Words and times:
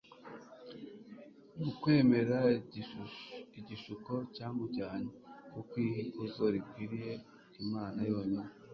ni 1.55 1.63
ukwemerera 1.71 2.39
igishuko 3.59 4.13
cyamujyanye 4.35 5.13
ku 5.51 5.59
kwiha 5.69 5.99
ikuzo 6.07 6.43
rikwiriye 6.55 7.13
imana 7.63 7.99
yonyine 8.11 8.51